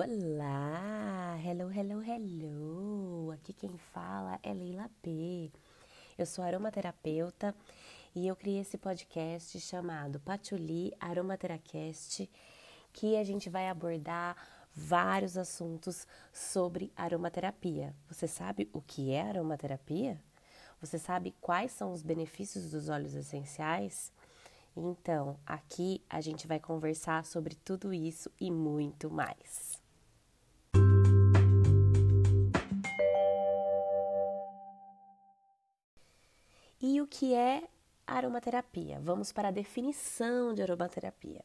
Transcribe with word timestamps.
Olá! 0.00 1.36
Hello, 1.44 1.72
hello, 1.72 2.00
hello! 2.00 3.32
Aqui 3.32 3.52
quem 3.52 3.76
fala 3.76 4.38
é 4.44 4.54
Leila 4.54 4.88
P. 5.02 5.50
Eu 6.16 6.24
sou 6.24 6.44
aromaterapeuta 6.44 7.52
e 8.14 8.28
eu 8.28 8.36
criei 8.36 8.60
esse 8.60 8.78
podcast 8.78 9.58
chamado 9.58 10.20
Patchouli 10.20 10.94
Aromateracast, 11.00 12.30
que 12.92 13.16
a 13.16 13.24
gente 13.24 13.50
vai 13.50 13.68
abordar 13.68 14.36
vários 14.72 15.36
assuntos 15.36 16.06
sobre 16.32 16.92
aromaterapia. 16.94 17.92
Você 18.08 18.28
sabe 18.28 18.70
o 18.72 18.80
que 18.80 19.10
é 19.10 19.22
aromaterapia? 19.22 20.22
Você 20.80 20.96
sabe 20.96 21.34
quais 21.40 21.72
são 21.72 21.92
os 21.92 22.04
benefícios 22.04 22.70
dos 22.70 22.88
óleos 22.88 23.16
essenciais? 23.16 24.12
Então, 24.76 25.36
aqui 25.44 26.00
a 26.08 26.20
gente 26.20 26.46
vai 26.46 26.60
conversar 26.60 27.24
sobre 27.24 27.56
tudo 27.56 27.92
isso 27.92 28.30
e 28.40 28.48
muito 28.48 29.10
mais. 29.10 29.77
E 36.80 37.00
o 37.00 37.08
que 37.08 37.34
é 37.34 37.64
aromaterapia? 38.06 39.00
Vamos 39.00 39.32
para 39.32 39.48
a 39.48 39.50
definição 39.50 40.54
de 40.54 40.62
aromaterapia. 40.62 41.44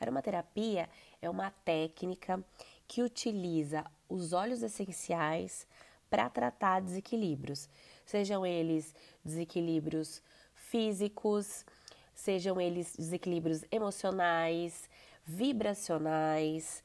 Aromaterapia 0.00 0.90
é 1.20 1.30
uma 1.30 1.52
técnica 1.64 2.44
que 2.88 3.00
utiliza 3.00 3.84
os 4.08 4.32
óleos 4.32 4.60
essenciais 4.60 5.68
para 6.10 6.28
tratar 6.28 6.82
desequilíbrios, 6.82 7.68
sejam 8.04 8.44
eles 8.44 8.92
desequilíbrios 9.24 10.20
físicos, 10.52 11.64
sejam 12.12 12.60
eles 12.60 12.96
desequilíbrios 12.96 13.64
emocionais, 13.70 14.90
vibracionais, 15.24 16.82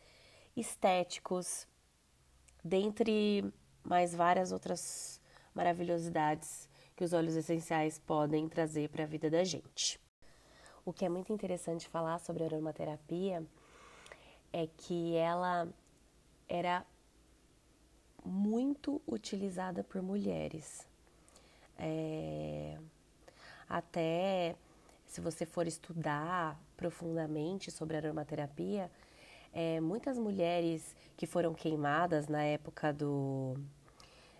estéticos, 0.56 1.68
dentre 2.64 3.52
mais 3.84 4.14
várias 4.14 4.52
outras 4.52 5.20
maravilhosidades 5.56 6.67
que 6.98 7.04
os 7.04 7.14
óleos 7.14 7.36
essenciais 7.36 8.00
podem 8.00 8.50
trazer 8.50 8.90
para 8.90 9.04
a 9.04 9.08
vida 9.08 9.30
da 9.30 9.44
gente. 9.44 10.00
O 10.84 10.92
que 10.92 11.06
é 11.06 11.10
muito 11.10 11.32
interessante 11.32 11.88
falar 11.88 12.18
sobre 12.18 12.44
a 12.44 12.48
aromaterapia 12.48 13.46
é 14.52 14.68
que 14.76 15.16
ela 15.16 15.72
era 16.50 16.84
muito 18.26 19.00
utilizada 19.08 19.84
por 19.84 20.02
mulheres. 20.02 20.90
É, 21.78 22.80
até 23.70 24.56
se 25.06 25.22
você 25.22 25.46
for 25.46 25.68
estudar 25.68 26.60
profundamente 26.76 27.70
sobre 27.70 27.96
aromaterapia, 27.96 28.90
é, 29.54 29.80
muitas 29.80 30.18
mulheres 30.18 30.96
que 31.16 31.28
foram 31.28 31.54
queimadas 31.54 32.28
na 32.28 32.44
época 32.44 32.92
do. 32.92 33.56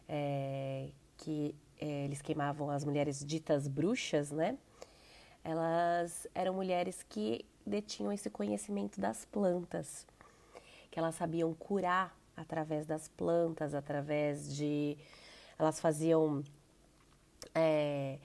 É, 0.10 0.90
que 1.18 1.56
é, 1.80 2.06
eles 2.06 2.22
queimavam 2.22 2.70
as 2.70 2.84
mulheres 2.84 3.26
ditas 3.26 3.68
bruxas, 3.68 4.32
né? 4.32 4.58
Elas 5.44 6.28
eram 6.34 6.54
mulheres 6.54 7.04
que 7.04 7.46
detinham 7.66 8.12
esse 8.12 8.30
conhecimento 8.30 9.00
das 9.00 9.26
plantas, 9.26 10.06
que 10.92 11.00
elas 11.00 11.16
sabiam 11.16 11.54
curar 11.54 12.18
através 12.36 12.86
das 12.86 13.08
plantas, 13.08 13.74
através 13.74 14.56
de. 14.56 14.98
Elas 15.58 15.80
faziam. 15.80 16.44
É, 17.54 18.20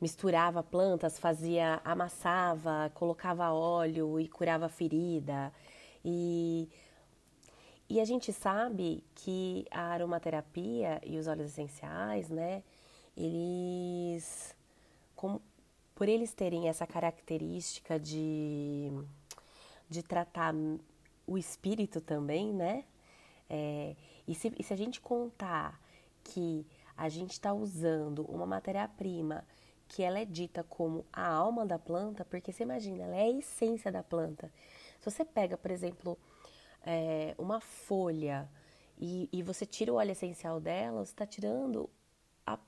misturava 0.00 0.64
plantas, 0.64 1.16
fazia, 1.16 1.80
amassava, 1.84 2.90
colocava 2.92 3.52
óleo 3.52 4.18
e 4.18 4.28
curava 4.28 4.68
ferida. 4.68 5.52
E 6.04 6.68
e 7.92 8.00
a 8.00 8.06
gente 8.06 8.32
sabe 8.32 9.04
que 9.14 9.66
a 9.70 9.88
aromaterapia 9.88 10.98
e 11.04 11.18
os 11.18 11.26
óleos 11.26 11.50
essenciais, 11.50 12.30
né, 12.30 12.62
eles, 13.14 14.56
como, 15.14 15.42
por 15.94 16.08
eles 16.08 16.32
terem 16.32 16.70
essa 16.70 16.86
característica 16.86 18.00
de, 18.00 18.90
de 19.90 20.02
tratar 20.02 20.54
o 21.26 21.36
espírito 21.36 22.00
também, 22.00 22.50
né, 22.50 22.86
é, 23.50 23.94
e, 24.26 24.34
se, 24.34 24.50
e 24.58 24.64
se 24.64 24.72
a 24.72 24.76
gente 24.76 24.98
contar 24.98 25.78
que 26.24 26.66
a 26.96 27.10
gente 27.10 27.32
está 27.32 27.52
usando 27.52 28.24
uma 28.24 28.46
matéria-prima 28.46 29.46
que 29.86 30.02
ela 30.02 30.18
é 30.18 30.24
dita 30.24 30.64
como 30.64 31.04
a 31.12 31.26
alma 31.26 31.66
da 31.66 31.78
planta, 31.78 32.24
porque 32.24 32.54
você 32.54 32.62
imagina, 32.62 33.04
ela 33.04 33.16
é 33.16 33.24
a 33.24 33.38
essência 33.38 33.92
da 33.92 34.02
planta. 34.02 34.50
Se 34.98 35.10
você 35.10 35.26
pega, 35.26 35.58
por 35.58 35.70
exemplo, 35.70 36.18
é, 36.84 37.34
uma 37.38 37.60
folha 37.60 38.48
e, 38.98 39.28
e, 39.32 39.42
você 39.42 39.66
tira 39.66 39.92
o 39.92 39.96
óleo 39.96 40.12
essencial 40.12 40.60
dela, 40.60 41.04
você 41.04 41.12
está 41.12 41.26
tirando 41.26 41.90
a. 42.46 42.58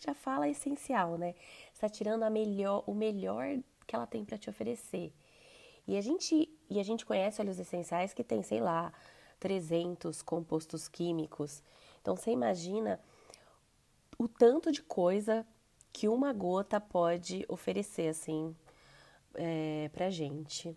Já 0.00 0.14
fala 0.14 0.48
essencial, 0.48 1.16
né? 1.16 1.34
Você 1.72 1.74
está 1.74 1.88
tirando 1.88 2.24
a 2.24 2.30
melhor, 2.30 2.82
o 2.86 2.94
melhor 2.94 3.56
que 3.86 3.94
ela 3.94 4.06
tem 4.06 4.24
para 4.24 4.36
te 4.36 4.50
oferecer. 4.50 5.12
E 5.86 5.96
a, 5.96 6.00
gente, 6.00 6.48
e 6.68 6.80
a 6.80 6.82
gente 6.82 7.04
conhece 7.04 7.40
óleos 7.40 7.58
essenciais 7.58 8.12
que 8.12 8.24
tem, 8.24 8.42
sei 8.42 8.60
lá, 8.60 8.92
300 9.38 10.22
compostos 10.22 10.88
químicos. 10.88 11.62
Então 12.00 12.16
você 12.16 12.30
imagina 12.30 13.00
o 14.18 14.26
tanto 14.28 14.72
de 14.72 14.82
coisa 14.82 15.46
que 15.92 16.08
uma 16.08 16.32
gota 16.32 16.80
pode 16.80 17.44
oferecer, 17.48 18.08
assim, 18.08 18.56
é, 19.34 19.90
gente. 20.10 20.76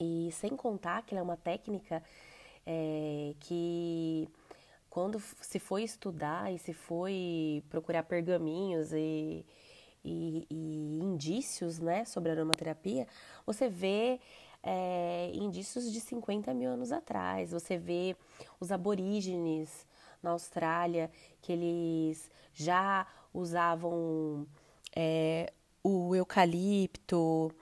E 0.00 0.30
sem 0.32 0.56
contar 0.56 1.02
que 1.02 1.14
ela 1.14 1.20
é 1.20 1.22
uma 1.22 1.36
técnica 1.36 2.02
é, 2.66 3.34
que 3.38 4.26
quando 4.88 5.20
se 5.40 5.58
foi 5.58 5.82
estudar 5.84 6.52
e 6.52 6.58
se 6.58 6.72
foi 6.72 7.62
procurar 7.68 8.02
pergaminhos 8.02 8.92
e, 8.92 9.44
e, 10.04 10.46
e 10.50 10.98
indícios 11.02 11.78
né, 11.78 12.04
sobre 12.04 12.32
aromaterapia, 12.32 13.06
você 13.46 13.68
vê 13.68 14.18
é, 14.62 15.30
indícios 15.34 15.92
de 15.92 16.00
50 16.00 16.52
mil 16.54 16.70
anos 16.70 16.92
atrás. 16.92 17.52
Você 17.52 17.76
vê 17.76 18.16
os 18.58 18.72
aborígenes 18.72 19.86
na 20.22 20.30
Austrália 20.30 21.10
que 21.40 21.52
eles 21.52 22.30
já 22.52 23.06
usavam 23.32 24.46
é, 24.94 25.52
o 25.82 26.14
eucalipto. 26.14 27.52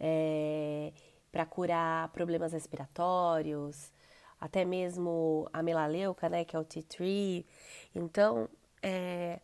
É, 0.00 0.92
para 1.38 1.46
curar 1.46 2.08
problemas 2.08 2.52
respiratórios, 2.52 3.92
até 4.40 4.64
mesmo 4.64 5.48
a 5.52 5.62
melaleuca, 5.62 6.28
né, 6.28 6.44
que 6.44 6.56
é 6.56 6.58
o 6.58 6.64
tea 6.64 6.82
tree. 6.82 7.46
Então, 7.94 8.48
é, 8.82 9.38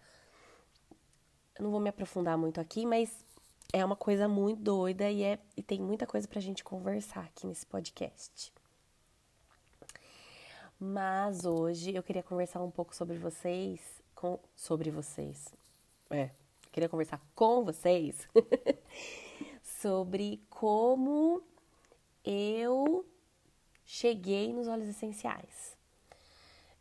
eu 1.57 1.63
não 1.63 1.71
vou 1.71 1.79
me 1.79 1.89
aprofundar 1.89 2.37
muito 2.37 2.61
aqui, 2.61 2.85
mas 2.85 3.25
é 3.73 3.85
uma 3.85 3.95
coisa 3.95 4.27
muito 4.27 4.61
doida 4.61 5.09
e, 5.09 5.23
é, 5.23 5.39
e 5.57 5.63
tem 5.63 5.81
muita 5.81 6.05
coisa 6.05 6.27
para 6.27 6.41
a 6.41 6.43
gente 6.43 6.65
conversar 6.65 7.27
aqui 7.27 7.47
nesse 7.47 7.65
podcast. 7.65 8.53
Mas 10.81 11.45
hoje 11.45 11.95
eu 11.95 12.03
queria 12.03 12.25
conversar 12.25 12.61
um 12.61 12.73
pouco 12.73 12.93
sobre 12.93 13.19
vocês, 13.19 13.81
com, 14.17 14.41
sobre 14.57 14.91
vocês. 14.91 15.55
É, 16.11 16.31
queria 16.73 16.89
conversar 16.89 17.21
com 17.37 17.65
vocês 17.65 18.29
sobre 19.63 20.43
como 20.51 21.54
eu 22.25 23.07
cheguei 23.85 24.53
nos 24.53 24.67
óleos 24.69 24.89
essenciais. 24.89 25.77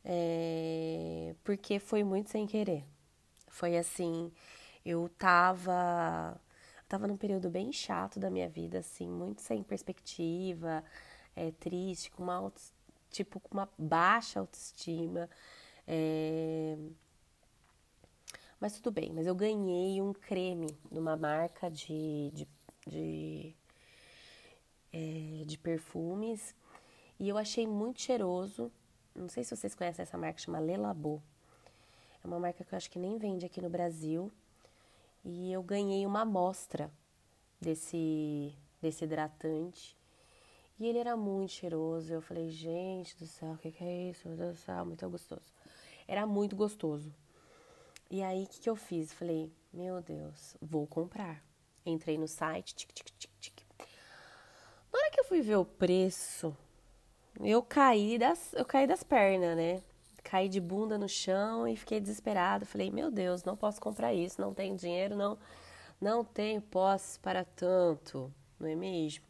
É, 0.05 1.35
porque 1.43 1.79
foi 1.79 2.03
muito 2.03 2.29
sem 2.29 2.45
querer. 2.45 2.83
Foi 3.47 3.77
assim, 3.77 4.31
eu 4.85 5.09
tava, 5.17 6.39
tava 6.87 7.07
num 7.07 7.17
período 7.17 7.49
bem 7.49 7.71
chato 7.71 8.19
da 8.19 8.29
minha 8.29 8.49
vida, 8.49 8.79
assim, 8.79 9.07
muito 9.07 9.41
sem 9.41 9.63
perspectiva, 9.63 10.83
é, 11.35 11.51
triste, 11.51 12.11
com 12.11 12.23
uma 12.23 12.35
auto, 12.35 12.61
tipo 13.11 13.39
com 13.39 13.53
uma 13.53 13.69
baixa 13.77 14.39
autoestima. 14.39 15.29
É, 15.87 16.77
mas 18.59 18.73
tudo 18.73 18.91
bem, 18.91 19.11
mas 19.13 19.27
eu 19.27 19.35
ganhei 19.35 20.01
um 20.01 20.13
creme 20.13 20.77
numa 20.89 21.17
marca 21.17 21.69
de, 21.69 22.31
de, 22.33 22.47
de 22.87 23.55
é, 24.93 25.43
de 25.45 25.57
perfumes 25.57 26.55
e 27.19 27.29
eu 27.29 27.37
achei 27.37 27.65
muito 27.65 28.01
cheiroso. 28.01 28.71
Não 29.15 29.29
sei 29.29 29.43
se 29.43 29.55
vocês 29.55 29.75
conhecem 29.75 30.03
essa 30.03 30.17
marca, 30.17 30.39
chama 30.39 30.59
Le 30.59 30.77
Labo. 30.77 31.21
É 32.23 32.27
uma 32.27 32.39
marca 32.39 32.63
que 32.63 32.73
eu 32.73 32.77
acho 32.77 32.89
que 32.89 32.99
nem 32.99 33.17
vende 33.17 33.45
aqui 33.45 33.61
no 33.61 33.69
Brasil. 33.69 34.31
E 35.23 35.51
eu 35.51 35.63
ganhei 35.63 36.05
uma 36.05 36.21
amostra 36.21 36.91
desse, 37.61 38.53
desse 38.81 39.05
hidratante. 39.05 39.97
E 40.79 40.87
ele 40.87 40.97
era 40.97 41.15
muito 41.15 41.53
cheiroso. 41.53 42.13
Eu 42.13 42.21
falei, 42.21 42.49
gente 42.49 43.15
do 43.17 43.25
céu, 43.25 43.53
o 43.53 43.57
que, 43.57 43.71
que, 43.71 43.83
é 43.83 44.09
isso? 44.09 44.27
Meu 44.27 44.37
Deus 44.37 44.57
do 44.57 44.59
céu, 44.59 44.85
muito 44.85 45.09
gostoso. 45.09 45.53
Era 46.07 46.25
muito 46.25 46.55
gostoso. 46.55 47.13
E 48.09 48.21
aí, 48.21 48.43
o 48.43 48.47
que, 48.47 48.59
que 48.59 48.69
eu 48.69 48.75
fiz? 48.75 49.13
Falei, 49.13 49.51
meu 49.71 50.01
Deus, 50.01 50.57
vou 50.61 50.85
comprar. 50.85 51.43
Entrei 51.85 52.17
no 52.17 52.27
site, 52.27 52.75
tic, 52.75 52.91
tic, 52.91 53.09
tic, 53.17 53.31
tic, 53.39 53.63
na 54.93 54.99
hora 54.99 55.09
que 55.09 55.19
eu 55.19 55.22
fui 55.33 55.41
ver 55.41 55.55
o 55.55 55.65
preço, 55.65 56.55
eu 57.39 57.63
caí 57.63 58.19
das, 58.19 58.53
eu 58.53 58.63
caí 58.63 58.85
das 58.85 59.01
pernas, 59.01 59.57
né? 59.57 59.81
Caí 60.23 60.47
de 60.47 60.61
bunda 60.61 60.95
no 60.95 61.09
chão 61.09 61.67
e 61.67 61.75
fiquei 61.75 61.99
desesperada. 61.99 62.67
Falei, 62.67 62.91
meu 62.91 63.09
Deus, 63.09 63.43
não 63.43 63.57
posso 63.57 63.81
comprar 63.81 64.13
isso, 64.13 64.39
não 64.39 64.53
tenho 64.53 64.77
dinheiro, 64.77 65.15
não, 65.15 65.39
não 65.99 66.23
tenho 66.23 66.61
posse 66.61 67.19
para 67.19 67.43
tanto, 67.43 68.31
não 68.59 68.67
é 68.67 68.75
mesmo? 68.75 69.25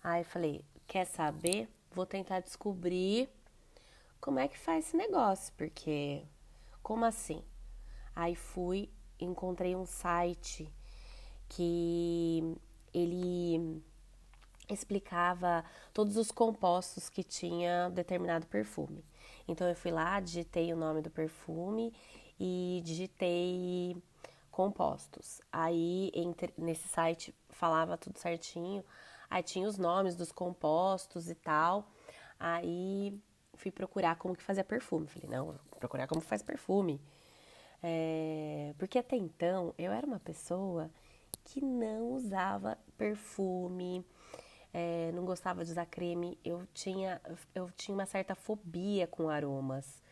Aí 0.00 0.22
falei, 0.22 0.64
quer 0.86 1.04
saber? 1.04 1.68
Vou 1.90 2.06
tentar 2.06 2.38
descobrir 2.38 3.28
como 4.20 4.38
é 4.38 4.46
que 4.46 4.56
faz 4.56 4.86
esse 4.86 4.96
negócio, 4.96 5.52
porque 5.56 6.22
como 6.84 7.04
assim? 7.04 7.42
Aí 8.14 8.36
fui, 8.36 8.88
encontrei 9.18 9.74
um 9.74 9.86
site 9.86 10.72
que 11.48 12.56
ele 12.94 13.82
explicava 14.68 15.64
todos 15.92 16.16
os 16.16 16.30
compostos 16.30 17.08
que 17.08 17.22
tinha 17.22 17.90
determinado 17.90 18.46
perfume. 18.46 19.04
Então 19.48 19.68
eu 19.68 19.76
fui 19.76 19.90
lá, 19.90 20.18
digitei 20.20 20.72
o 20.72 20.76
nome 20.76 21.02
do 21.02 21.10
perfume 21.10 21.92
e 22.38 22.82
digitei 22.84 23.96
compostos. 24.50 25.40
Aí 25.52 26.10
entre, 26.14 26.52
nesse 26.56 26.88
site 26.88 27.34
falava 27.50 27.96
tudo 27.96 28.18
certinho. 28.18 28.84
Aí 29.28 29.42
tinha 29.42 29.68
os 29.68 29.78
nomes 29.78 30.16
dos 30.16 30.32
compostos 30.32 31.28
e 31.28 31.34
tal. 31.34 31.88
Aí 32.38 33.18
fui 33.54 33.70
procurar 33.70 34.16
como 34.16 34.36
que 34.36 34.42
fazia 34.42 34.64
perfume. 34.64 35.06
Falei, 35.06 35.28
não, 35.28 35.46
vou 35.46 35.78
procurar 35.78 36.06
como 36.06 36.20
faz 36.20 36.42
perfume. 36.42 37.00
É, 37.82 38.74
porque 38.78 38.98
até 38.98 39.16
então 39.16 39.74
eu 39.78 39.92
era 39.92 40.06
uma 40.06 40.18
pessoa 40.18 40.90
que 41.44 41.64
não 41.64 42.12
usava 42.12 42.78
perfume, 42.96 44.04
é, 44.78 45.10
não 45.12 45.24
gostava 45.24 45.64
de 45.64 45.70
usar 45.70 45.86
creme. 45.86 46.38
Eu 46.44 46.66
tinha, 46.74 47.18
eu 47.54 47.70
tinha 47.70 47.94
uma 47.94 48.04
certa 48.04 48.34
fobia 48.34 49.06
com 49.06 49.30
aromas. 49.30 50.02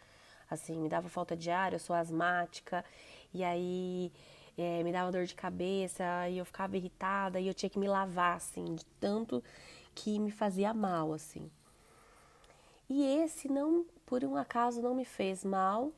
Assim, 0.48 0.80
me 0.80 0.88
dava 0.88 1.06
falta 1.10 1.36
de 1.36 1.50
ar, 1.50 1.74
eu 1.74 1.78
sou 1.78 1.94
asmática, 1.94 2.82
e 3.32 3.44
aí 3.44 4.10
é, 4.56 4.82
me 4.82 4.90
dava 4.90 5.12
dor 5.12 5.26
de 5.26 5.34
cabeça, 5.34 6.04
e 6.30 6.38
eu 6.38 6.46
ficava 6.46 6.76
irritada, 6.78 7.38
e 7.38 7.46
eu 7.46 7.52
tinha 7.52 7.68
que 7.68 7.78
me 7.78 7.88
lavar, 7.88 8.36
assim, 8.36 8.74
de 8.74 8.86
tanto 8.98 9.44
que 9.94 10.18
me 10.18 10.30
fazia 10.30 10.72
mal, 10.72 11.12
assim. 11.12 11.50
E 12.88 13.04
esse 13.04 13.48
não, 13.48 13.84
por 14.06 14.24
um 14.24 14.36
acaso, 14.36 14.80
não 14.80 14.94
me 14.94 15.04
fez 15.04 15.44
mal, 15.44 15.92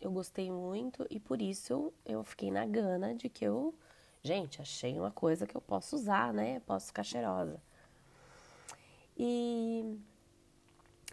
eu 0.00 0.10
gostei 0.10 0.50
muito, 0.50 1.06
e 1.08 1.18
por 1.18 1.40
isso 1.40 1.92
eu 2.04 2.22
fiquei 2.24 2.50
na 2.50 2.66
gana 2.66 3.14
de 3.14 3.28
que 3.30 3.44
eu 3.44 3.74
Gente, 4.24 4.62
achei 4.62 4.96
uma 5.00 5.10
coisa 5.10 5.48
que 5.48 5.56
eu 5.56 5.60
posso 5.60 5.96
usar, 5.96 6.32
né? 6.32 6.60
Posso 6.60 6.86
ficar 6.86 7.02
cheirosa. 7.02 7.60
E 9.24 10.00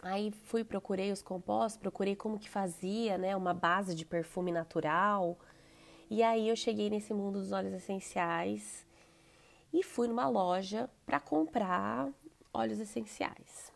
aí 0.02 0.32
fui, 0.32 0.64
procurei 0.64 1.12
os 1.12 1.22
compostos, 1.22 1.80
procurei 1.80 2.16
como 2.16 2.40
que 2.40 2.50
fazia, 2.50 3.16
né? 3.16 3.36
Uma 3.36 3.54
base 3.54 3.94
de 3.94 4.04
perfume 4.04 4.50
natural. 4.50 5.38
E 6.10 6.20
aí 6.20 6.48
eu 6.48 6.56
cheguei 6.56 6.90
nesse 6.90 7.14
mundo 7.14 7.38
dos 7.38 7.52
óleos 7.52 7.72
essenciais 7.72 8.84
e 9.72 9.84
fui 9.84 10.08
numa 10.08 10.28
loja 10.28 10.90
para 11.06 11.20
comprar 11.20 12.10
óleos 12.52 12.80
essenciais. 12.80 13.72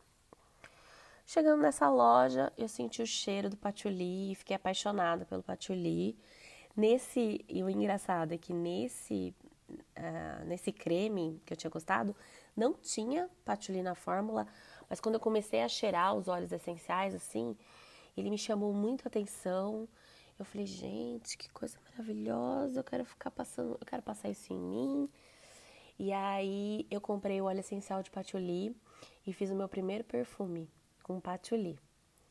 Chegando 1.25 1.63
nessa 1.63 1.89
loja, 1.89 2.53
eu 2.59 2.67
senti 2.67 3.03
o 3.03 3.07
cheiro 3.07 3.49
do 3.49 3.57
patchouli 3.57 4.33
e 4.33 4.35
fiquei 4.35 4.57
apaixonada 4.57 5.25
pelo 5.25 5.45
patchouli. 5.45 6.19
Nesse, 6.77 7.45
e 7.49 7.63
o 7.63 7.71
engraçado 7.71 8.33
é 8.33 8.37
que 8.37 8.53
nesse, 8.53 9.33
uh, 9.71 10.45
nesse 10.47 10.73
creme 10.73 11.41
que 11.45 11.53
eu 11.53 11.57
tinha 11.57 11.71
gostado, 11.71 12.15
não 12.57 12.75
tinha 12.75 13.29
patchouli 13.45 13.83
na 13.83 13.95
fórmula, 13.95 14.47
mas 14.89 15.01
quando 15.01 15.17
eu 15.17 15.21
comecei 15.21 15.63
a 15.63 15.69
cheirar 15.69 16.15
os 16.15 16.29
óleos 16.29 16.53
essenciais, 16.53 17.15
assim, 17.15 17.57
ele 18.17 18.31
me 18.31 18.39
chamou 18.39 18.73
muito 18.73 19.07
a 19.07 19.09
atenção. 19.09 19.89
Eu 20.39 20.45
falei, 20.45 20.67
gente, 20.67 21.39
que 21.39 21.49
coisa 21.51 21.79
maravilhosa, 21.91 22.81
eu 22.81 22.85
quero 22.85 23.05
ficar 23.05 23.31
passando, 23.31 23.77
eu 23.81 23.87
quero 23.87 24.03
passar 24.03 24.29
isso 24.29 24.53
em 24.53 24.59
mim. 24.59 25.11
E 25.99 26.13
aí 26.13 26.87
eu 26.91 27.01
comprei 27.01 27.41
o 27.41 27.45
óleo 27.45 27.61
essencial 27.61 28.03
de 28.03 28.11
patchouli 28.11 28.77
e 29.27 29.33
fiz 29.33 29.51
o 29.51 29.55
meu 29.55 29.69
primeiro 29.69 30.05
perfume 30.05 30.69
com 31.03 31.21
patchouli. 31.21 31.79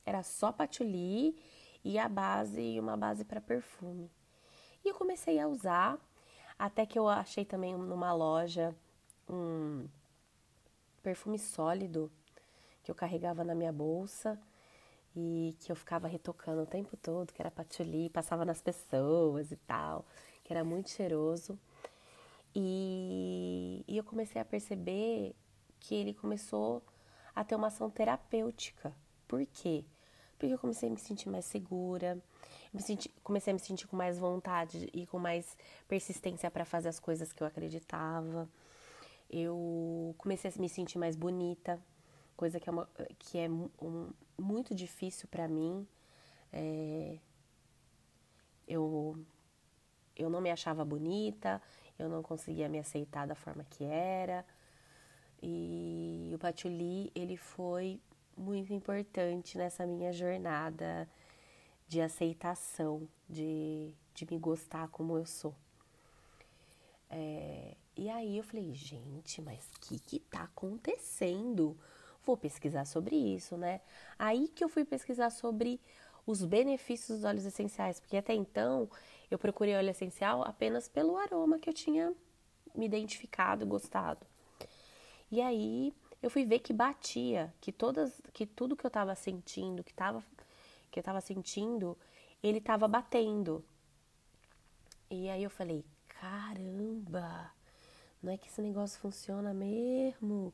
Era 0.05 0.21
só 0.21 0.51
patchouli 0.51 1.35
e 1.83 1.97
a 1.97 2.09
base, 2.09 2.79
uma 2.79 2.97
base 2.97 3.23
para 3.23 3.39
perfume. 3.39 4.11
E 4.83 4.89
eu 4.89 4.95
comecei 4.95 5.39
a 5.39 5.47
usar, 5.47 5.97
até 6.57 6.85
que 6.85 6.97
eu 6.97 7.07
achei 7.07 7.45
também 7.45 7.75
numa 7.75 8.13
loja 8.13 8.75
um 9.29 9.87
perfume 11.01 11.37
sólido 11.37 12.11
que 12.83 12.91
eu 12.91 12.95
carregava 12.95 13.43
na 13.43 13.55
minha 13.55 13.71
bolsa 13.71 14.39
e 15.15 15.55
que 15.59 15.71
eu 15.71 15.75
ficava 15.75 16.07
retocando 16.07 16.63
o 16.63 16.65
tempo 16.65 16.97
todo, 16.97 17.31
que 17.31 17.41
era 17.41 17.51
patchouli, 17.51 18.09
passava 18.09 18.43
nas 18.43 18.61
pessoas 18.61 19.51
e 19.51 19.55
tal, 19.57 20.05
que 20.43 20.51
era 20.51 20.63
muito 20.63 20.89
cheiroso. 20.89 21.57
E, 22.55 23.83
e 23.87 23.97
eu 23.97 24.03
comecei 24.03 24.41
a 24.41 24.45
perceber 24.45 25.35
que 25.79 25.95
ele 25.95 26.13
começou 26.13 26.81
a 27.35 27.43
ter 27.43 27.55
uma 27.55 27.67
ação 27.67 27.89
terapêutica. 27.89 28.93
Por 29.27 29.45
quê? 29.45 29.83
Porque 30.37 30.53
eu 30.53 30.59
comecei 30.59 30.89
a 30.89 30.91
me 30.91 30.99
sentir 30.99 31.29
mais 31.29 31.45
segura, 31.45 32.21
senti, 32.79 33.09
comecei 33.23 33.51
a 33.51 33.53
me 33.53 33.59
sentir 33.59 33.87
com 33.87 33.95
mais 33.95 34.17
vontade 34.17 34.89
e 34.93 35.05
com 35.05 35.19
mais 35.19 35.57
persistência 35.87 36.49
para 36.49 36.65
fazer 36.65 36.89
as 36.89 36.99
coisas 36.99 37.31
que 37.31 37.43
eu 37.43 37.47
acreditava. 37.47 38.49
Eu 39.29 40.15
comecei 40.17 40.51
a 40.51 40.61
me 40.61 40.69
sentir 40.69 40.97
mais 40.97 41.15
bonita, 41.15 41.79
coisa 42.35 42.59
que 42.59 42.69
é, 42.69 42.71
uma, 42.71 42.89
que 43.19 43.37
é 43.37 43.49
um, 43.49 44.09
muito 44.37 44.73
difícil 44.73 45.27
para 45.29 45.47
mim. 45.47 45.87
É, 46.51 47.17
eu, 48.67 49.17
eu 50.15 50.29
não 50.29 50.41
me 50.41 50.51
achava 50.51 50.83
bonita, 50.83 51.61
eu 51.97 52.09
não 52.09 52.21
conseguia 52.21 52.69
me 52.69 52.79
aceitar 52.79 53.27
da 53.27 53.35
forma 53.35 53.63
que 53.69 53.83
era. 53.83 54.45
E 55.41 56.31
o 56.33 56.39
Patchouli, 56.39 57.11
ele 57.13 57.37
foi 57.37 57.99
muito 58.35 58.73
importante 58.73 59.57
nessa 59.57 59.85
minha 59.85 60.11
jornada 60.11 61.07
de 61.87 62.01
aceitação, 62.01 63.07
de, 63.29 63.93
de 64.13 64.25
me 64.29 64.37
gostar 64.37 64.87
como 64.89 65.17
eu 65.17 65.25
sou. 65.25 65.55
É, 67.09 67.75
e 67.95 68.09
aí 68.09 68.37
eu 68.37 68.43
falei, 68.43 68.73
gente, 68.73 69.41
mas 69.41 69.69
o 69.75 69.79
que 69.79 69.99
que 69.99 70.19
tá 70.19 70.43
acontecendo? 70.43 71.77
Vou 72.25 72.35
pesquisar 72.35 72.85
sobre 72.85 73.15
isso, 73.15 73.55
né? 73.57 73.81
Aí 74.17 74.47
que 74.47 74.63
eu 74.63 74.69
fui 74.69 74.83
pesquisar 74.83 75.29
sobre 75.29 75.79
os 76.25 76.43
benefícios 76.43 77.19
dos 77.19 77.25
óleos 77.25 77.45
essenciais, 77.45 77.99
porque 77.99 78.17
até 78.17 78.33
então 78.33 78.89
eu 79.29 79.37
procurei 79.37 79.75
óleo 79.75 79.89
essencial 79.89 80.41
apenas 80.43 80.87
pelo 80.87 81.17
aroma 81.17 81.59
que 81.59 81.69
eu 81.69 81.73
tinha 81.73 82.13
me 82.73 82.85
identificado, 82.85 83.65
gostado. 83.65 84.25
E 85.31 85.41
aí 85.41 85.93
eu 86.21 86.29
fui 86.29 86.45
ver 86.45 86.59
que 86.59 86.73
batia, 86.73 87.53
que 87.59 87.71
todas, 87.71 88.21
que 88.31 88.45
tudo 88.45 88.75
que 88.75 88.85
eu 88.85 88.89
estava 88.89 89.13
sentindo, 89.13 89.83
que 89.83 89.91
estava 89.91 90.23
que 90.93 90.99
eu 90.99 91.01
estava 91.01 91.19
sentindo, 91.19 91.97
ele 92.41 92.59
estava 92.59 92.87
batendo. 92.87 93.65
E 95.09 95.27
aí 95.27 95.43
eu 95.43 95.49
falei: 95.49 95.83
caramba, 96.07 97.51
não 98.21 98.31
é 98.31 98.37
que 98.37 98.47
esse 98.47 98.61
negócio 98.61 98.99
funciona 98.99 99.53
mesmo? 99.53 100.53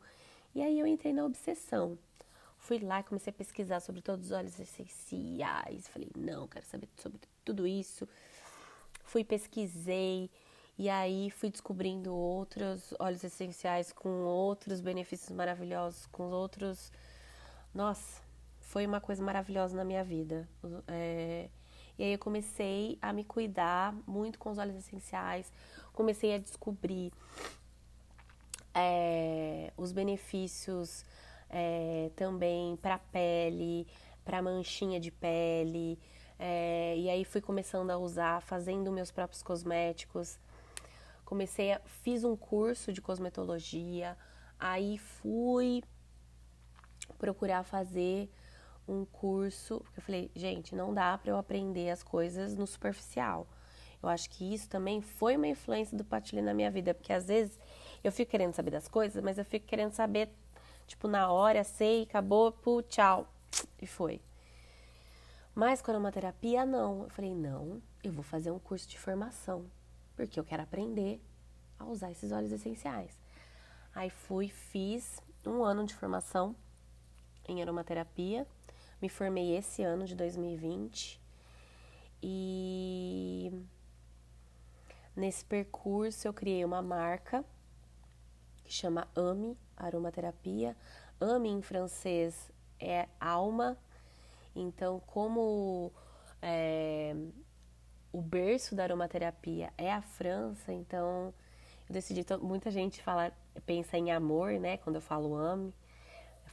E 0.56 0.62
aí 0.62 0.80
eu 0.80 0.88
entrei 0.88 1.12
na 1.14 1.26
obsessão. 1.26 2.00
Fui 2.58 2.80
lá 2.80 3.02
e 3.02 3.04
comecei 3.04 3.32
a 3.32 3.34
pesquisar 3.34 3.80
sobre 3.82 4.02
todos 4.02 4.28
os 4.28 4.32
óleos 4.32 4.60
essenciais. 4.60 5.88
Falei: 5.90 6.10
não, 6.16 6.48
quero 6.48 6.66
saber 6.66 6.88
sobre 6.96 7.20
tudo 7.44 7.68
isso. 7.68 8.08
Fui, 9.04 9.24
pesquisei. 9.24 10.32
E 10.78 10.90
aí 10.90 11.30
fui 11.30 11.50
descobrindo 11.50 12.16
outros 12.16 12.94
óleos 12.98 13.26
essenciais 13.26 13.92
com 13.92 14.24
outros 14.24 14.80
benefícios 14.80 15.32
maravilhosos, 15.32 16.06
com 16.06 16.30
outros. 16.32 16.94
Nossa, 17.74 18.22
foi 18.70 18.86
uma 18.86 19.02
coisa 19.02 19.24
maravilhosa 19.24 19.76
na 19.76 19.84
minha 19.84 20.04
vida. 20.04 20.48
É, 20.88 21.50
e 21.98 22.04
aí 22.04 22.14
eu 22.14 22.20
comecei 22.20 23.00
a 23.02 23.12
me 23.12 23.24
cuidar 23.24 23.94
muito 24.06 24.38
com 24.38 24.52
os 24.52 24.60
óleos 24.60 24.78
essenciais, 24.78 25.52
comecei 25.92 26.36
a 26.36 26.38
descobrir 26.38 27.12
é, 28.76 29.74
os 29.76 29.92
benefícios 29.92 31.04
é, 31.50 32.12
também 32.16 32.78
para 32.78 32.96
a 32.96 33.00
pele, 33.00 33.88
para 34.24 34.40
manchinha 34.40 35.00
de 35.00 35.10
pele. 35.10 35.98
É, 36.38 36.96
e 36.96 37.10
aí 37.10 37.26
fui 37.26 37.42
começando 37.42 37.90
a 37.90 37.98
usar, 37.98 38.40
fazendo 38.44 38.92
meus 38.92 39.10
próprios 39.10 39.42
cosméticos. 39.42 40.38
Comecei 41.26 41.74
a, 41.74 41.82
fiz 42.04 42.24
um 42.24 42.36
curso 42.36 42.94
de 42.94 43.02
cosmetologia, 43.02 44.16
aí 44.60 45.00
fui 45.00 45.84
procurar 47.18 47.64
fazer 47.64 48.30
um 48.90 49.06
curso, 49.06 49.80
porque 49.82 50.00
eu 50.00 50.04
falei, 50.04 50.32
gente, 50.36 50.76
não 50.76 50.94
dá 50.94 51.18
para 51.18 51.32
eu 51.32 51.38
aprender 51.38 51.90
as 51.90 52.02
coisas 52.02 52.56
no 52.56 52.66
superficial. 52.66 53.48
Eu 54.02 54.10
acho 54.10 54.30
que 54.30 54.54
isso 54.54 54.70
também 54.70 55.02
foi 55.02 55.36
uma 55.36 55.48
influência 55.48 55.98
do 55.98 56.04
Patili 56.04 56.42
na 56.42 56.54
minha 56.54 56.72
vida, 56.72 56.94
porque 56.94 57.14
às 57.14 57.26
vezes 57.26 57.60
eu 58.04 58.12
fico 58.12 58.32
querendo 58.32 58.54
saber 58.54 58.72
das 58.72 58.88
coisas, 58.88 59.22
mas 59.24 59.38
eu 59.38 59.46
fico 59.46 59.66
querendo 59.66 59.92
saber 59.92 60.30
tipo, 60.88 61.08
na 61.08 61.32
hora, 61.32 61.64
sei, 61.64 62.04
acabou, 62.04 62.52
pô, 62.52 62.82
tchau. 62.82 63.28
E 63.82 63.86
foi. 63.86 64.22
Mas 65.54 65.82
com 65.82 65.92
a 65.92 65.94
aromaterapia, 65.94 66.66
não. 66.66 67.04
Eu 67.04 67.10
falei, 67.10 67.36
não, 67.36 67.82
eu 68.04 68.12
vou 68.12 68.24
fazer 68.24 68.52
um 68.52 68.60
curso 68.60 68.88
de 68.88 68.98
formação, 68.98 69.66
porque 70.16 70.40
eu 70.40 70.44
quero 70.44 70.64
aprender 70.64 71.22
a 71.78 71.86
usar 71.86 72.12
esses 72.12 72.32
óleos 72.32 72.52
essenciais. 72.52 73.20
Aí 73.94 74.10
fui, 74.10 74.50
fiz 74.50 75.22
um 75.46 75.64
ano 75.64 75.86
de 75.86 75.94
formação 75.94 76.56
em 77.48 77.62
aromaterapia. 77.62 78.48
Me 79.02 79.10
formei 79.10 79.56
esse 79.56 79.84
ano 79.84 80.06
de 80.06 80.16
2020. 80.16 81.20
E 82.22 83.52
nesse 85.16 85.46
percurso 85.46 86.28
eu 86.28 86.34
criei 86.34 86.66
uma 86.66 86.82
marca 86.82 87.46
que 88.64 88.74
chama 88.74 89.08
AME 89.16 89.58
Aromaterapia. 89.76 90.76
AME 91.20 91.50
em 91.50 91.62
francês 91.62 92.52
é 92.80 93.08
alma. 93.20 93.78
Então, 94.56 95.00
como 95.08 95.92
é, 96.42 97.16
o 98.12 98.22
berço 98.22 98.76
da 98.76 98.84
aromaterapia 98.84 99.72
é 99.78 99.92
a 99.92 100.02
França, 100.02 100.74
então 100.74 101.34
eu 101.88 101.94
decidi. 101.94 102.26
Muita 102.42 102.72
gente 102.72 103.02
fala, 103.02 103.32
pensa 103.66 103.98
em 103.98 104.12
amor, 104.12 104.54
né? 104.54 104.78
Quando 104.78 104.96
eu 104.96 105.02
falo 105.02 105.36
ame, 105.36 105.74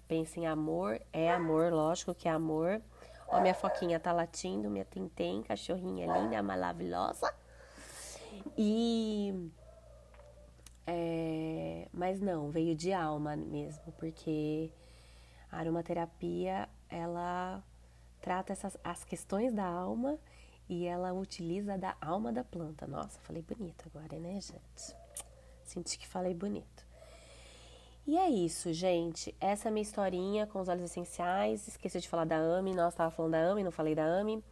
pensa 0.08 0.40
em 0.40 0.46
amor, 0.46 1.00
é 1.12 1.30
amor, 1.30 1.72
lógico 1.72 2.14
que 2.14 2.28
é 2.28 2.30
amor. 2.30 2.80
Ó, 3.28 3.40
minha 3.40 3.54
foquinha 3.54 3.98
tá 3.98 4.12
latindo, 4.12 4.70
minha 4.70 4.84
Tentem, 4.84 5.42
cachorrinha 5.42 6.06
linda, 6.06 6.42
maravilhosa. 6.42 7.32
E. 8.56 9.50
É, 10.86 11.88
mas 11.92 12.20
não, 12.20 12.50
veio 12.50 12.76
de 12.76 12.92
alma 12.92 13.34
mesmo, 13.34 13.92
porque 13.98 14.70
a 15.50 15.58
aromaterapia 15.58 16.68
ela 16.88 17.60
trata 18.20 18.52
essas, 18.52 18.76
as 18.84 19.04
questões 19.04 19.52
da 19.52 19.64
alma 19.64 20.16
e 20.68 20.86
ela 20.86 21.12
utiliza 21.12 21.76
da 21.76 21.96
alma 22.00 22.32
da 22.32 22.44
planta. 22.44 22.86
Nossa, 22.86 23.18
falei 23.20 23.42
bonito 23.42 23.84
agora, 23.92 24.18
né, 24.18 24.40
gente? 24.40 24.96
Senti 25.64 25.98
que 25.98 26.06
falei 26.06 26.34
bonito. 26.34 26.75
E 28.06 28.16
é 28.16 28.28
isso, 28.28 28.72
gente. 28.72 29.34
Essa 29.40 29.66
é 29.66 29.68
a 29.68 29.72
minha 29.72 29.82
historinha 29.82 30.46
com 30.46 30.60
os 30.60 30.68
óleos 30.68 30.90
essenciais. 30.90 31.66
Esqueci 31.66 32.00
de 32.00 32.08
falar 32.08 32.24
da 32.24 32.36
AMI. 32.36 32.72
Nossa, 32.72 32.90
estava 32.90 33.10
falando 33.10 33.32
da 33.32 33.50
AMI, 33.50 33.64
não 33.64 33.72
falei 33.72 33.96
da 33.96 34.04
AMI. 34.04 34.44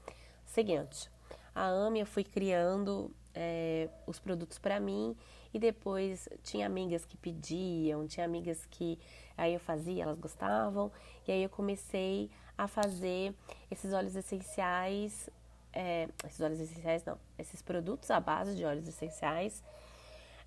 Seguinte, 0.45 1.09
a 1.55 1.69
AMI 1.69 2.01
eu 2.01 2.07
fui 2.07 2.25
criando 2.25 3.15
é, 3.33 3.89
os 4.09 4.19
produtos 4.19 4.59
para 4.59 4.81
mim 4.81 5.17
e 5.53 5.59
depois 5.61 6.29
tinha 6.43 6.67
amigas 6.67 7.05
que 7.05 7.17
pediam, 7.17 8.09
tinha 8.09 8.27
amigas 8.27 8.67
que 8.67 8.99
aí 9.37 9.55
eu 9.55 9.61
fazia, 9.61 10.03
elas 10.03 10.19
gostavam. 10.19 10.91
E 11.25 11.31
aí 11.31 11.45
eu 11.45 11.49
comecei 11.49 12.33
a 12.59 12.67
fazer 12.67 13.37
esses 13.71 13.93
óleos 13.93 14.17
essenciais, 14.17 15.31
é, 15.73 16.09
esses 16.27 16.41
óleos 16.41 16.59
essenciais 16.59 17.05
não, 17.05 17.17
esses 17.39 17.63
produtos 17.63 18.11
à 18.11 18.19
base 18.19 18.57
de 18.57 18.65
óleos 18.65 18.89
essenciais 18.89 19.63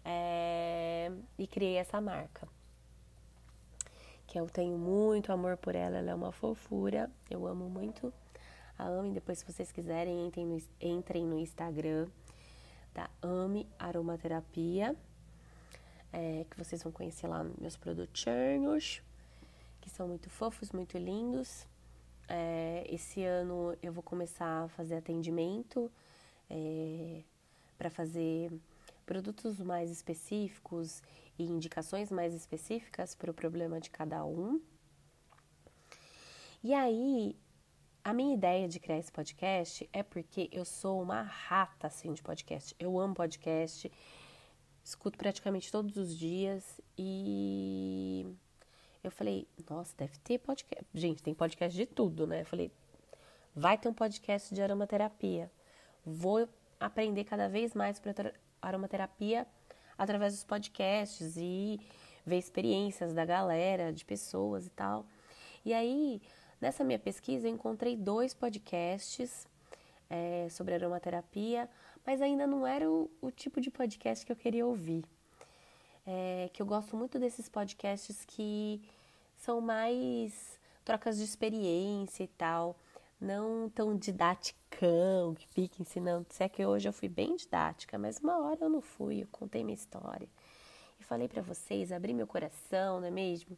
é, 0.03 1.09
e 1.37 1.47
criei 1.47 1.77
essa 1.77 2.01
marca. 2.01 2.56
Eu 4.37 4.45
tenho 4.45 4.77
muito 4.77 5.31
amor 5.31 5.57
por 5.57 5.75
ela, 5.75 5.97
ela 5.97 6.11
é 6.11 6.13
uma 6.13 6.31
fofura, 6.31 7.09
eu 7.27 7.47
amo 7.47 7.67
muito 7.67 8.13
a 8.77 8.85
Ame. 8.85 9.11
Depois, 9.11 9.39
se 9.39 9.45
vocês 9.51 9.71
quiserem, 9.71 10.27
entrem 10.27 10.45
no, 10.45 10.61
entrem 10.79 11.25
no 11.25 11.39
Instagram 11.39 12.07
da 12.93 13.09
Ame 13.19 13.67
Aromaterapia, 13.79 14.95
é, 16.13 16.45
que 16.47 16.55
vocês 16.55 16.83
vão 16.83 16.91
conhecer 16.91 17.25
lá 17.27 17.43
meus 17.59 17.75
produtinhos, 17.75 19.01
que 19.81 19.89
são 19.89 20.07
muito 20.07 20.29
fofos, 20.29 20.71
muito 20.71 20.99
lindos. 20.99 21.65
É, 22.29 22.85
esse 22.91 23.23
ano 23.23 23.75
eu 23.81 23.91
vou 23.91 24.03
começar 24.03 24.65
a 24.65 24.67
fazer 24.67 24.97
atendimento 24.97 25.91
é, 26.47 27.23
para 27.75 27.89
fazer 27.89 28.51
produtos 29.03 29.59
mais 29.59 29.89
específicos 29.89 31.01
e 31.37 31.43
indicações 31.43 32.11
mais 32.11 32.33
específicas 32.33 33.15
para 33.15 33.31
o 33.31 33.33
problema 33.33 33.79
de 33.79 33.89
cada 33.89 34.25
um. 34.25 34.61
E 36.63 36.73
aí, 36.73 37.35
a 38.03 38.13
minha 38.13 38.33
ideia 38.33 38.67
de 38.67 38.79
criar 38.79 38.97
esse 38.97 39.11
podcast 39.11 39.87
é 39.91 40.01
porque 40.01 40.49
eu 40.51 40.65
sou 40.65 41.01
uma 41.01 41.21
rata 41.21 41.87
assim 41.87 42.13
de 42.13 42.21
podcast. 42.21 42.75
Eu 42.79 42.99
amo 42.99 43.13
podcast, 43.13 43.91
escuto 44.83 45.17
praticamente 45.17 45.71
todos 45.71 45.97
os 45.97 46.17
dias 46.17 46.79
e 46.97 48.25
eu 49.03 49.11
falei, 49.11 49.47
nossa, 49.69 49.93
deve 49.97 50.17
ter 50.19 50.39
podcast. 50.39 50.85
Gente, 50.93 51.21
tem 51.21 51.33
podcast 51.33 51.77
de 51.77 51.85
tudo, 51.85 52.25
né? 52.25 52.41
Eu 52.41 52.45
falei, 52.45 52.71
vai 53.55 53.77
ter 53.77 53.89
um 53.89 53.93
podcast 53.93 54.53
de 54.53 54.61
aromaterapia. 54.61 55.51
Vou 56.05 56.47
aprender 56.79 57.23
cada 57.23 57.47
vez 57.49 57.73
mais 57.73 57.99
para 57.99 58.33
aromaterapia 58.61 59.45
através 59.97 60.33
dos 60.33 60.43
podcasts 60.43 61.35
e 61.37 61.79
ver 62.25 62.37
experiências 62.37 63.13
da 63.13 63.25
galera, 63.25 63.91
de 63.91 64.03
pessoas 64.05 64.67
e 64.67 64.69
tal. 64.69 65.05
E 65.65 65.73
aí, 65.73 66.21
nessa 66.61 66.83
minha 66.83 66.99
pesquisa, 66.99 67.47
eu 67.47 67.53
encontrei 67.53 67.95
dois 67.95 68.33
podcasts 68.33 69.47
é, 70.09 70.47
sobre 70.49 70.73
aromaterapia, 70.73 71.69
mas 72.05 72.21
ainda 72.21 72.45
não 72.45 72.65
era 72.65 72.89
o, 72.89 73.09
o, 73.21 73.31
tipo 73.31 73.59
de 73.59 73.69
podcast 73.69 74.25
que 74.25 74.31
eu 74.31 74.35
queria 74.35 74.65
ouvir. 74.65 75.03
É, 76.05 76.49
que 76.53 76.61
eu 76.61 76.65
gosto 76.65 76.95
muito 76.95 77.19
desses 77.19 77.49
podcasts 77.49 78.23
que 78.25 78.81
são 79.35 79.59
mais 79.59 80.57
trocas 80.85 81.17
de 81.17 81.23
experiência 81.23 82.23
e 82.23 82.27
tal 82.27 82.77
não 83.19 83.69
tão 83.69 83.97
didaticão, 83.97 85.33
que 85.35 85.47
fica 85.47 85.81
ensinando. 85.81 86.27
Se 86.29 86.43
é 86.43 86.49
que 86.49 86.65
hoje 86.65 86.87
eu 86.87 86.93
fui 86.93 87.09
bem 87.09 87.35
didática, 87.35 87.97
mas 87.97 88.19
uma 88.19 88.37
hora 88.39 88.65
eu 88.65 88.69
não 88.69 88.81
fui, 88.81 89.23
eu 89.23 89.27
contei 89.31 89.63
minha 89.63 89.75
história. 89.75 90.27
E 90.99 91.03
falei 91.03 91.27
para 91.27 91.41
vocês, 91.41 91.91
abri 91.91 92.13
meu 92.13 92.27
coração, 92.27 92.99
não 92.99 93.07
é 93.07 93.11
mesmo? 93.11 93.57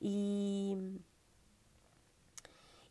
E 0.00 1.00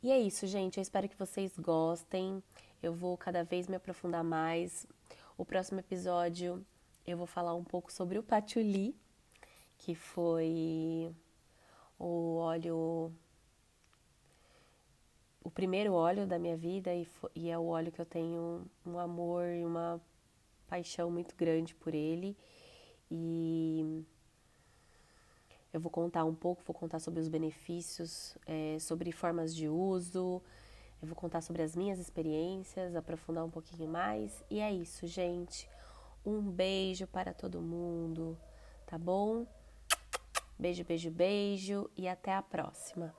E 0.04 0.12
é 0.12 0.20
isso, 0.20 0.46
gente. 0.48 0.78
Eu 0.78 0.82
espero 0.82 1.10
que 1.10 1.18
vocês 1.18 1.58
gostem. 1.58 2.42
Eu 2.82 2.94
vou 2.94 3.18
cada 3.18 3.44
vez 3.44 3.68
me 3.68 3.76
aprofundar 3.76 4.24
mais. 4.24 4.86
O 5.38 5.46
próximo 5.46 5.80
episódio 5.80 6.66
eu 7.06 7.18
vou 7.18 7.28
falar 7.28 7.56
um 7.56 7.64
pouco 7.64 7.92
sobre 7.92 8.20
o 8.20 8.24
patchouli, 8.24 8.94
que 9.78 9.96
foi 9.96 11.16
o 11.98 12.36
óleo 12.38 13.12
o 15.48 15.50
primeiro 15.50 15.94
óleo 15.94 16.28
da 16.28 16.38
minha 16.38 16.58
vida 16.58 16.94
e, 16.94 17.08
e, 17.34 17.50
é 17.50 17.58
o 17.58 17.68
óleo 17.68 17.90
que 17.90 18.02
eu 18.02 18.06
tenho 18.06 18.66
um 18.86 19.00
amor 19.00 19.46
e 19.48 19.64
uma 19.64 20.02
paixão 20.68 21.10
muito 21.10 21.34
grande 21.38 21.74
por 21.74 21.96
ele. 21.96 22.36
E 23.10 24.04
eu 25.72 25.80
vou 25.80 25.90
contar 25.90 26.26
um 26.26 26.36
pouco, 26.36 26.62
vou 26.66 26.76
contar 26.76 27.00
sobre 27.00 27.22
os 27.22 27.30
benefícios, 27.30 28.38
é, 28.46 28.78
sobre 28.78 29.10
formas 29.14 29.56
de 29.56 29.70
uso, 29.70 30.42
eu 31.02 31.08
vou 31.08 31.16
contar 31.16 31.40
sobre 31.40 31.62
as 31.62 31.78
minhas 31.78 31.98
experiências, 31.98 32.94
aprofundar 32.94 33.46
um 33.46 33.50
pouquinho 33.50 33.88
mais. 33.90 34.44
E 34.50 34.60
é 34.60 34.70
isso, 34.70 35.08
gente. 35.08 35.70
Um 36.26 36.42
beijo 36.42 37.08
para 37.08 37.34
todo 37.34 37.62
mundo, 37.62 38.38
tá 38.86 38.98
bom? 38.98 39.48
Beijo, 40.60 40.84
beijo, 40.84 41.10
beijo 41.10 41.90
e 41.96 42.06
até 42.06 42.34
a 42.34 42.42
próxima. 42.42 43.16